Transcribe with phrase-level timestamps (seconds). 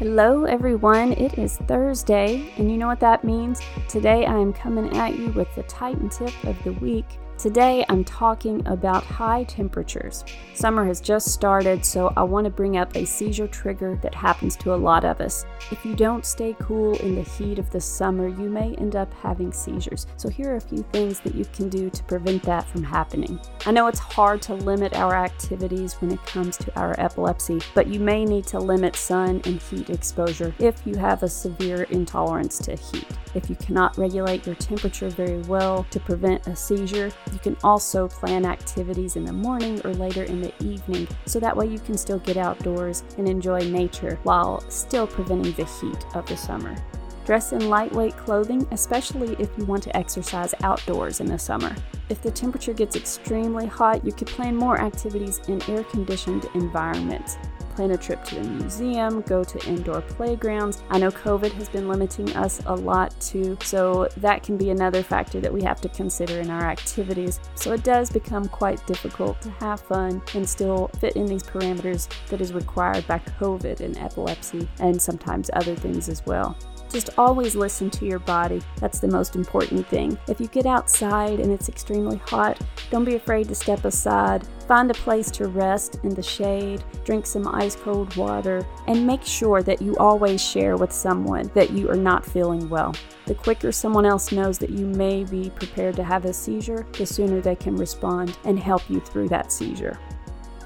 [0.00, 1.12] Hello, everyone.
[1.12, 3.60] It is Thursday, and you know what that means?
[3.86, 7.04] Today I am coming at you with the Titan tip of the week.
[7.40, 10.26] Today I'm talking about high temperatures.
[10.52, 14.56] Summer has just started, so I want to bring up a seizure trigger that happens
[14.56, 15.46] to a lot of us.
[15.70, 19.10] If you don't stay cool in the heat of the summer, you may end up
[19.14, 20.06] having seizures.
[20.18, 23.40] So, here are a few things that you can do to prevent that from happening.
[23.64, 27.86] I know it's hard to limit our activities when it comes to our epilepsy, but
[27.86, 32.58] you may need to limit sun and heat exposure if you have a severe intolerance
[32.58, 33.06] to heat.
[33.34, 38.08] If you cannot regulate your temperature very well to prevent a seizure, you can also
[38.08, 41.96] plan activities in the morning or later in the evening so that way you can
[41.96, 46.76] still get outdoors and enjoy nature while still preventing the heat of the summer.
[47.24, 51.74] Dress in lightweight clothing, especially if you want to exercise outdoors in the summer.
[52.08, 57.36] If the temperature gets extremely hot, you could plan more activities in air conditioned environments
[57.70, 60.82] plan a trip to a museum, go to indoor playgrounds.
[60.90, 65.02] I know COVID has been limiting us a lot too, so that can be another
[65.02, 67.40] factor that we have to consider in our activities.
[67.54, 72.08] So it does become quite difficult to have fun and still fit in these parameters
[72.28, 76.56] that is required by COVID and epilepsy and sometimes other things as well.
[76.90, 78.60] Just always listen to your body.
[78.80, 80.18] That's the most important thing.
[80.26, 82.60] If you get outside and it's extremely hot,
[82.90, 84.44] don't be afraid to step aside.
[84.66, 89.22] Find a place to rest in the shade, drink some ice cold water, and make
[89.22, 92.92] sure that you always share with someone that you are not feeling well.
[93.26, 97.06] The quicker someone else knows that you may be prepared to have a seizure, the
[97.06, 99.96] sooner they can respond and help you through that seizure.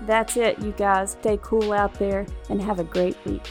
[0.02, 1.12] That's it, you guys.
[1.12, 3.46] Stay cool out there and have a great week.